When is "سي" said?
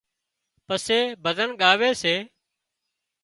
2.01-2.15